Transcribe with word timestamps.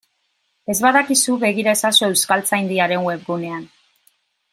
Ez 0.73 0.75
badakizu, 0.85 1.35
begira 1.43 1.75
ezazu 1.79 2.07
Euskaltzaindiaren 2.07 3.05
webgunean. 3.09 3.65